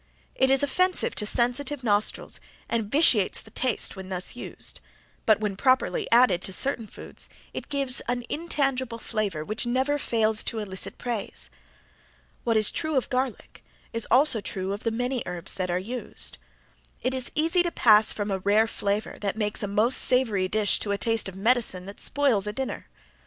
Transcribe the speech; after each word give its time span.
It 0.33 0.49
is 0.49 0.63
offensive 0.63 1.13
to 1.13 1.27
sensitive 1.27 1.83
nostrils 1.83 2.39
and 2.67 2.91
vitiates 2.91 3.39
the 3.39 3.51
taste 3.51 3.95
when 3.95 4.09
thus 4.09 4.35
used, 4.35 4.79
but 5.27 5.39
when 5.39 5.55
properly 5.55 6.09
added 6.11 6.41
to 6.41 6.51
certain 6.53 6.87
foods 6.87 7.29
it 7.53 7.69
gives 7.69 7.99
an 8.07 8.23
intangible 8.27 8.97
flavor 8.97 9.45
which 9.45 9.67
never 9.67 9.99
fails 9.99 10.43
to 10.45 10.57
elicit 10.57 10.97
praise. 10.97 11.51
What 12.43 12.57
is 12.57 12.71
true 12.71 12.95
of 12.97 13.11
garlic 13.11 13.63
is 13.93 14.07
also 14.09 14.41
true 14.41 14.73
of 14.73 14.83
the 14.85 14.89
many 14.89 15.21
herbs 15.27 15.53
that 15.53 15.69
are 15.69 15.77
used. 15.77 16.39
It 17.03 17.13
is 17.13 17.31
easy 17.35 17.61
to 17.61 17.69
pass 17.69 18.11
from 18.11 18.31
a 18.31 18.39
rare 18.39 18.65
flavor 18.65 19.19
that 19.21 19.37
makes 19.37 19.61
a 19.61 19.67
most 19.67 19.99
savory 19.99 20.47
dish 20.47 20.79
to 20.79 20.91
a 20.91 20.97
taste 20.97 21.29
of 21.29 21.35
medicine 21.35 21.85
that 21.85 21.99
spoils 21.99 22.47
a 22.47 22.53
dinner. 22.53 22.87